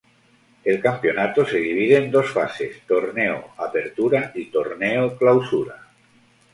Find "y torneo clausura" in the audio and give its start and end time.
4.33-5.89